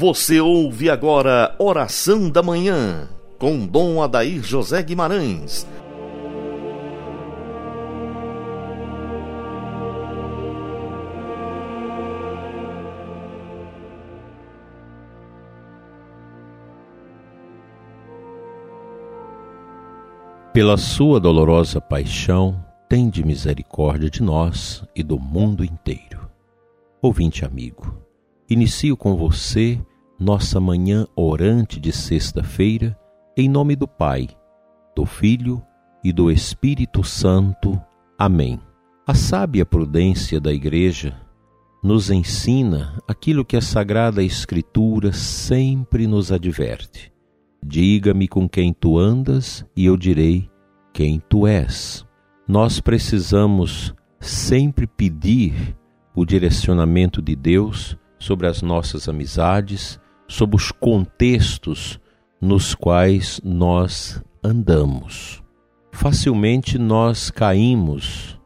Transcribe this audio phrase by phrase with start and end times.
[0.00, 3.06] Você ouve agora Oração da Manhã,
[3.38, 5.66] com Dom Adair José Guimarães.
[20.54, 26.30] Pela sua dolorosa paixão, tende misericórdia de nós e do mundo inteiro.
[27.02, 28.02] Ouvinte amigo,
[28.48, 29.78] inicio com você
[30.20, 32.94] nossa manhã orante de sexta-feira,
[33.34, 34.28] em nome do Pai,
[34.94, 35.62] do Filho
[36.04, 37.80] e do Espírito Santo.
[38.18, 38.60] Amém.
[39.06, 41.16] A sábia prudência da Igreja
[41.82, 47.10] nos ensina aquilo que a Sagrada Escritura sempre nos adverte.
[47.64, 50.50] Diga-me com quem tu andas e eu direi
[50.92, 52.04] quem tu és.
[52.46, 55.74] Nós precisamos sempre pedir
[56.14, 59.98] o direcionamento de Deus sobre as nossas amizades,
[60.30, 61.98] sobre os contextos
[62.40, 65.42] nos quais nós andamos.
[65.90, 68.38] Facilmente nós caímos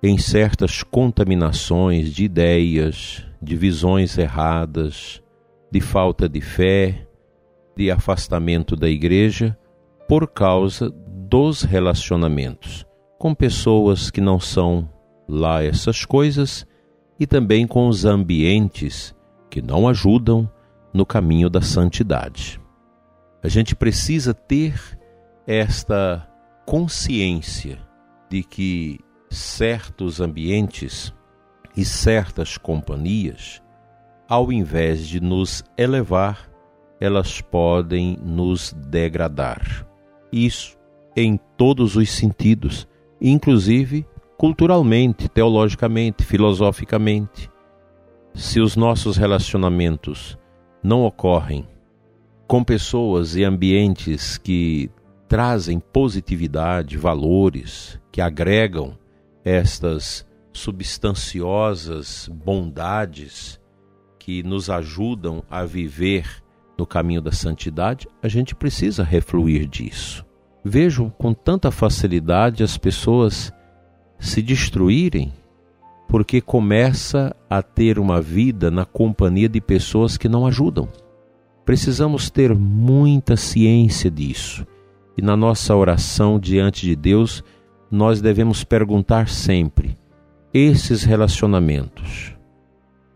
[0.00, 5.20] em certas contaminações de ideias, de visões erradas,
[5.68, 7.08] de falta de fé,
[7.76, 9.58] de afastamento da igreja
[10.08, 10.90] por causa
[11.28, 12.86] dos relacionamentos
[13.18, 14.88] com pessoas que não são
[15.28, 16.66] lá essas coisas
[17.18, 19.12] e também com os ambientes
[19.48, 20.50] que não ajudam
[20.92, 22.60] no caminho da santidade.
[23.42, 24.74] A gente precisa ter
[25.46, 26.28] esta
[26.66, 27.78] consciência
[28.30, 31.12] de que certos ambientes
[31.76, 33.62] e certas companhias,
[34.28, 36.48] ao invés de nos elevar,
[37.00, 39.86] elas podem nos degradar.
[40.32, 40.78] Isso
[41.16, 42.86] em todos os sentidos,
[43.20, 44.06] inclusive
[44.38, 47.50] culturalmente, teologicamente, filosoficamente.
[48.34, 50.38] Se os nossos relacionamentos
[50.82, 51.66] não ocorrem
[52.46, 54.90] com pessoas e ambientes que
[55.28, 58.98] trazem positividade, valores, que agregam
[59.44, 63.58] estas substanciosas bondades
[64.18, 66.42] que nos ajudam a viver
[66.76, 70.24] no caminho da santidade, a gente precisa refluir disso.
[70.64, 73.52] Vejo com tanta facilidade as pessoas
[74.18, 75.32] se destruírem
[76.12, 80.86] porque começa a ter uma vida na companhia de pessoas que não ajudam.
[81.64, 84.66] Precisamos ter muita ciência disso.
[85.16, 87.42] E na nossa oração diante de Deus,
[87.90, 89.98] nós devemos perguntar sempre:
[90.52, 92.36] esses relacionamentos,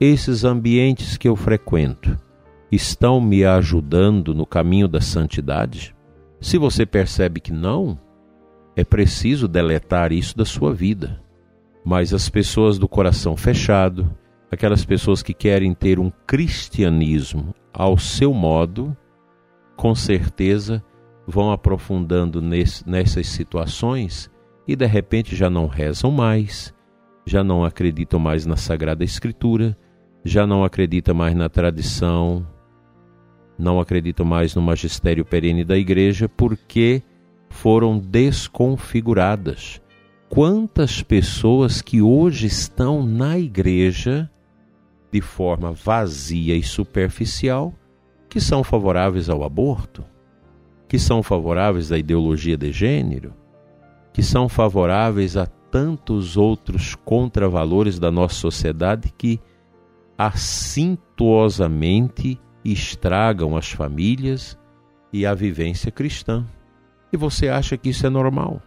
[0.00, 2.18] esses ambientes que eu frequento,
[2.72, 5.94] estão me ajudando no caminho da santidade?
[6.40, 7.98] Se você percebe que não,
[8.74, 11.25] é preciso deletar isso da sua vida
[11.86, 14.12] mas as pessoas do coração fechado,
[14.50, 18.96] aquelas pessoas que querem ter um cristianismo ao seu modo,
[19.76, 20.82] com certeza
[21.28, 24.28] vão aprofundando nesse, nessas situações
[24.66, 26.74] e de repente já não rezam mais,
[27.24, 29.78] já não acreditam mais na Sagrada Escritura,
[30.24, 32.44] já não acreditam mais na tradição,
[33.56, 37.00] não acreditam mais no magistério perene da igreja porque
[37.48, 39.80] foram desconfiguradas
[40.28, 44.30] quantas pessoas que hoje estão na igreja
[45.12, 47.72] de forma vazia e superficial
[48.28, 50.04] que são favoráveis ao aborto,
[50.88, 53.32] que são favoráveis à ideologia de gênero,
[54.12, 59.40] que são favoráveis a tantos outros contravalores da nossa sociedade que
[60.18, 64.58] assintuosamente estragam as famílias
[65.12, 66.44] e a vivência cristã.
[67.12, 68.60] E você acha que isso é normal?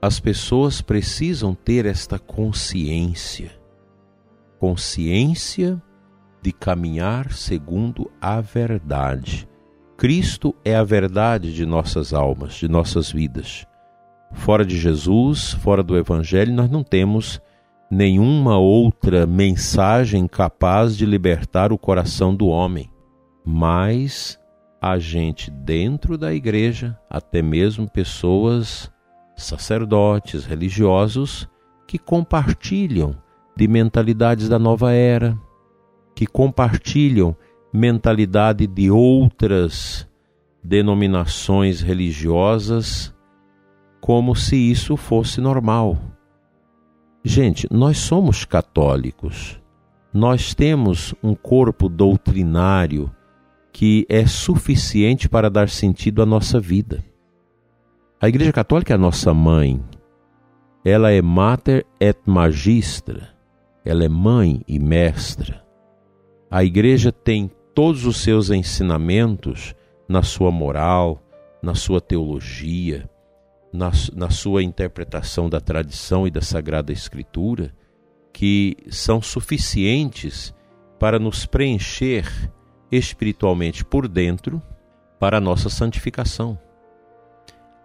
[0.00, 3.50] As pessoas precisam ter esta consciência,
[4.60, 5.82] consciência
[6.40, 9.48] de caminhar segundo a verdade.
[9.96, 13.66] Cristo é a verdade de nossas almas, de nossas vidas.
[14.34, 17.40] Fora de Jesus, fora do Evangelho, nós não temos
[17.90, 22.88] nenhuma outra mensagem capaz de libertar o coração do homem.
[23.44, 24.38] Mas
[24.80, 28.88] a gente dentro da igreja, até mesmo pessoas
[29.42, 31.48] sacerdotes, religiosos
[31.86, 33.16] que compartilham
[33.56, 35.38] de mentalidades da nova era,
[36.14, 37.36] que compartilham
[37.72, 40.08] mentalidade de outras
[40.62, 43.14] denominações religiosas,
[44.00, 45.98] como se isso fosse normal.
[47.24, 49.60] Gente, nós somos católicos.
[50.12, 53.10] Nós temos um corpo doutrinário
[53.72, 57.04] que é suficiente para dar sentido à nossa vida.
[58.20, 59.80] A Igreja Católica é a nossa mãe.
[60.84, 63.28] Ela é mater et magistra.
[63.84, 65.64] Ela é mãe e mestra.
[66.50, 69.72] A Igreja tem todos os seus ensinamentos
[70.08, 71.22] na sua moral,
[71.62, 73.08] na sua teologia,
[73.72, 77.72] na, na sua interpretação da tradição e da Sagrada Escritura,
[78.32, 80.52] que são suficientes
[80.98, 82.26] para nos preencher
[82.90, 84.60] espiritualmente por dentro
[85.20, 86.58] para a nossa santificação.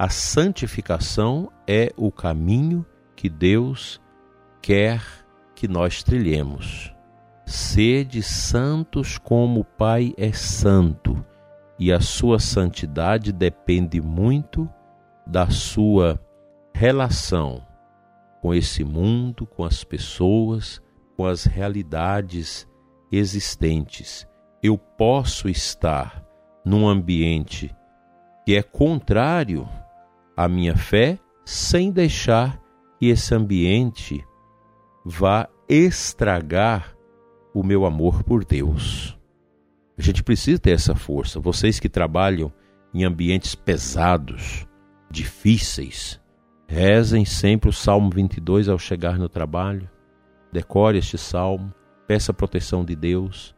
[0.00, 4.00] A santificação é o caminho que Deus
[4.62, 5.02] quer
[5.54, 6.90] que nós trilhemos.
[7.44, 11.22] Sede santos como o Pai é santo,
[11.78, 14.66] e a sua santidade depende muito
[15.26, 16.18] da sua
[16.72, 17.62] relação
[18.40, 20.80] com esse mundo, com as pessoas,
[21.14, 22.66] com as realidades
[23.12, 24.26] existentes.
[24.62, 26.24] Eu posso estar
[26.64, 27.76] num ambiente
[28.46, 29.68] que é contrário
[30.40, 32.58] à minha fé sem deixar
[32.98, 34.24] que esse ambiente
[35.04, 36.96] vá estragar
[37.52, 39.18] o meu amor por Deus.
[39.98, 41.38] A gente precisa ter essa força.
[41.38, 42.50] Vocês que trabalham
[42.94, 44.66] em ambientes pesados,
[45.10, 46.18] difíceis,
[46.66, 49.90] rezem sempre o Salmo 22 ao chegar no trabalho.
[50.50, 51.70] Decore este salmo,
[52.06, 53.54] peça a proteção de Deus.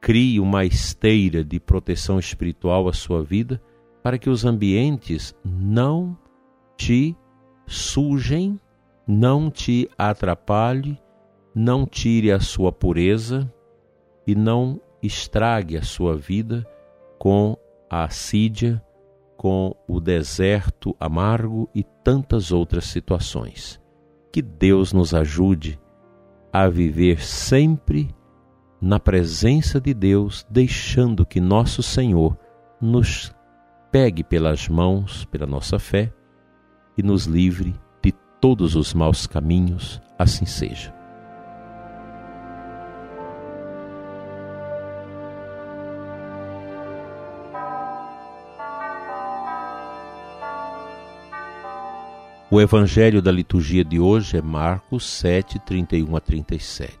[0.00, 3.60] Crie uma esteira de proteção espiritual à sua vida
[4.02, 6.16] para que os ambientes não
[6.76, 7.16] te
[7.66, 8.58] sujem,
[9.06, 11.00] não te atrapalhe,
[11.54, 13.52] não tire a sua pureza
[14.26, 16.66] e não estrague a sua vida
[17.18, 17.56] com
[17.90, 18.82] a assídia,
[19.36, 23.80] com o deserto amargo e tantas outras situações.
[24.32, 25.80] Que Deus nos ajude
[26.52, 28.14] a viver sempre
[28.80, 32.36] na presença de Deus, deixando que nosso Senhor
[32.80, 33.34] nos
[33.90, 36.12] pegue pelas mãos, pela nossa fé
[36.96, 40.94] e nos livre de todos os maus caminhos, assim seja.
[52.50, 56.98] O evangelho da liturgia de hoje é Marcos 7, 31 a 37.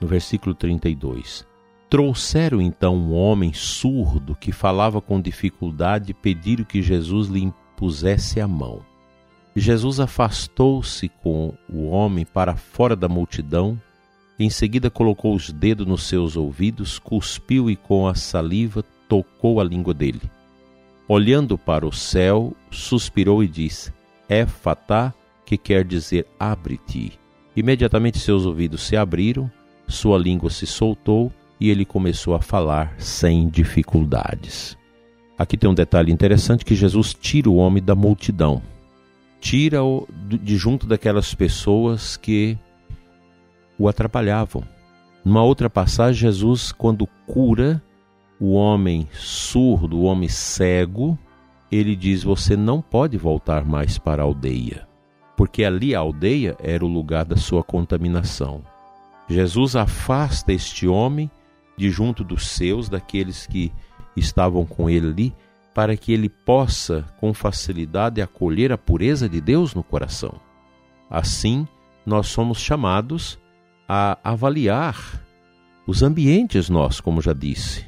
[0.00, 1.44] No versículo 32.
[1.88, 8.40] Trouxeram então um homem surdo que falava com dificuldade e pediram que Jesus lhe pusesse
[8.40, 8.80] a mão.
[9.54, 13.80] Jesus afastou-se com o homem para fora da multidão,
[14.38, 19.64] em seguida colocou os dedos nos seus ouvidos, cuspiu e com a saliva tocou a
[19.64, 20.20] língua dele.
[21.08, 23.94] Olhando para o céu, suspirou e disse:
[24.28, 25.14] Éfatá,
[25.46, 27.12] que quer dizer abre-te.
[27.54, 29.50] Imediatamente seus ouvidos se abriram,
[29.86, 34.76] sua língua se soltou e ele começou a falar sem dificuldades.
[35.38, 38.62] Aqui tem um detalhe interessante que Jesus tira o homem da multidão.
[39.40, 40.08] Tira-o
[40.42, 42.58] de junto daquelas pessoas que
[43.78, 44.62] o atrapalhavam.
[45.24, 47.82] Numa outra passagem, Jesus, quando cura
[48.40, 51.18] o homem surdo, o homem cego,
[51.70, 54.86] ele diz: Você não pode voltar mais para a aldeia,
[55.36, 58.62] porque ali a aldeia era o lugar da sua contaminação.
[59.28, 61.30] Jesus afasta este homem
[61.76, 63.72] de junto dos seus, daqueles que
[64.16, 65.34] estavam com ele ali,
[65.74, 70.40] para que ele possa com facilidade acolher a pureza de Deus no coração.
[71.10, 71.68] Assim,
[72.04, 73.38] nós somos chamados
[73.88, 75.22] a avaliar
[75.86, 77.84] os ambientes nós, como já disse,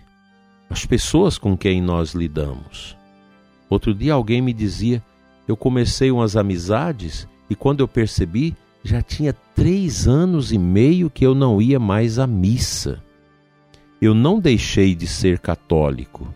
[0.70, 2.96] as pessoas com quem nós lidamos.
[3.70, 5.02] Outro dia alguém me dizia:
[5.48, 11.24] eu comecei umas amizades e quando eu percebi, já tinha três anos e meio que
[11.24, 13.02] eu não ia mais à missa.
[14.00, 16.32] Eu não deixei de ser católico,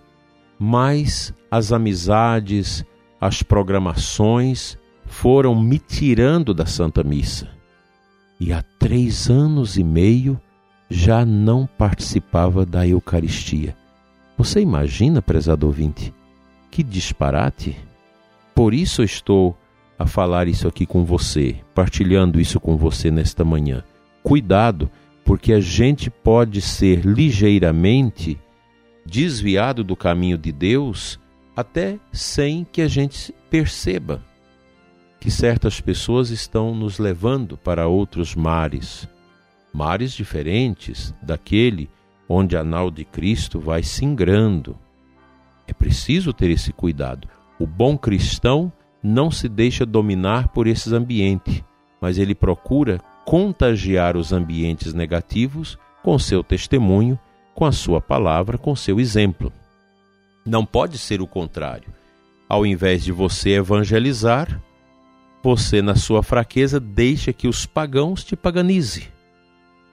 [0.58, 2.84] mas as amizades,
[3.20, 4.76] as programações
[5.06, 7.48] foram me tirando da Santa Missa.
[8.40, 10.40] E há três anos e meio
[10.90, 13.76] já não participava da Eucaristia.
[14.36, 16.12] Você imagina, prezado ouvinte,
[16.70, 17.76] que disparate!
[18.54, 19.56] Por isso estou
[19.98, 23.84] a falar isso aqui com você, partilhando isso com você nesta manhã.
[24.22, 24.90] Cuidado,
[25.24, 28.38] porque a gente pode ser ligeiramente
[29.04, 31.18] desviado do caminho de Deus
[31.56, 34.22] até sem que a gente perceba
[35.20, 39.08] que certas pessoas estão nos levando para outros mares,
[39.72, 41.88] mares diferentes daquele
[42.28, 44.76] onde a nau de Cristo vai singrando.
[45.66, 47.28] É preciso ter esse cuidado.
[47.58, 51.62] O bom cristão não se deixa dominar por esses ambientes,
[52.00, 57.18] mas ele procura contagiar os ambientes negativos com seu testemunho,
[57.54, 59.52] com a sua palavra, com seu exemplo.
[60.44, 61.92] Não pode ser o contrário.
[62.48, 64.60] Ao invés de você evangelizar,
[65.42, 69.10] você, na sua fraqueza, deixa que os pagãos te paganize.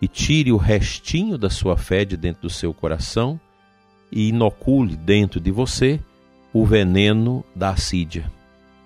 [0.02, 3.40] e tire o restinho da sua fé de dentro do seu coração
[4.12, 6.00] e inocule dentro de você
[6.54, 8.32] o veneno da assídia,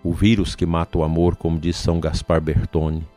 [0.04, 3.08] o vírus que mata o amor, como diz São Gaspar Bertone,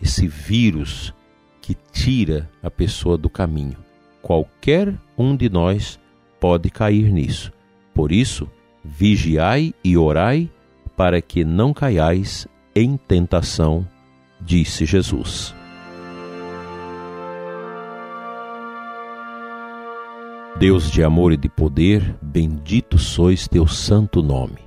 [0.00, 1.14] esse vírus
[1.60, 3.76] que tira a pessoa do caminho.
[4.22, 5.98] Qualquer um de nós
[6.40, 7.52] pode cair nisso.
[7.94, 8.48] Por isso,
[8.84, 10.50] vigiai e orai
[10.96, 13.86] para que não caiais em tentação,
[14.40, 15.54] disse Jesus.
[20.58, 24.60] Deus de amor e de poder, bendito sois teu santo nome.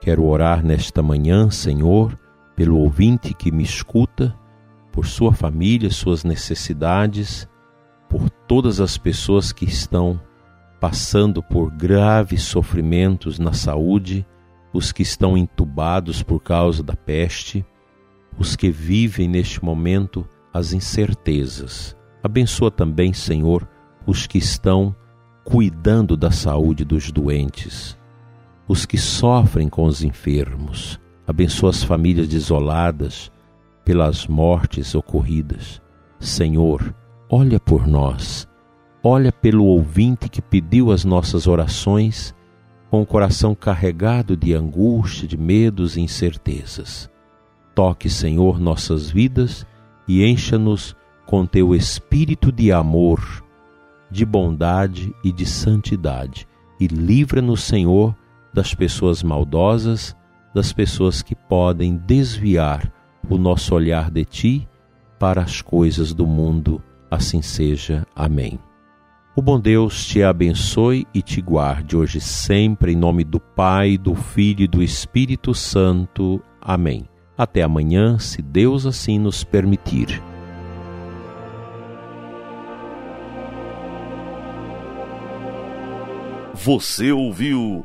[0.00, 2.18] Quero orar nesta manhã, Senhor,
[2.54, 4.34] pelo ouvinte que me escuta,
[4.96, 7.46] por sua família, suas necessidades,
[8.08, 10.18] por todas as pessoas que estão
[10.80, 14.26] passando por graves sofrimentos na saúde,
[14.72, 17.62] os que estão entubados por causa da peste,
[18.38, 21.94] os que vivem neste momento as incertezas.
[22.22, 23.68] Abençoa também, Senhor,
[24.06, 24.96] os que estão
[25.44, 27.98] cuidando da saúde dos doentes,
[28.66, 30.98] os que sofrem com os enfermos.
[31.26, 33.30] Abençoa as famílias desoladas
[33.86, 35.80] pelas mortes ocorridas.
[36.18, 36.92] Senhor,
[37.30, 38.48] olha por nós,
[39.00, 42.34] olha pelo ouvinte que pediu as nossas orações
[42.90, 47.08] com o coração carregado de angústia, de medos e incertezas.
[47.76, 49.64] Toque, Senhor, nossas vidas
[50.08, 53.44] e encha-nos com teu espírito de amor
[54.10, 56.46] de bondade e de santidade,
[56.80, 58.14] e livra-nos, Senhor,
[58.52, 60.16] das pessoas maldosas,
[60.54, 62.92] das pessoas que podem desviar
[63.28, 64.68] o nosso olhar de Ti
[65.18, 66.82] para as coisas do mundo.
[67.10, 68.06] Assim seja.
[68.14, 68.58] Amém.
[69.34, 74.14] O bom Deus te abençoe e te guarde hoje sempre, em nome do Pai, do
[74.14, 76.42] Filho e do Espírito Santo.
[76.60, 77.06] Amém.
[77.36, 80.22] Até amanhã, se Deus assim nos permitir.
[86.54, 87.84] Você ouviu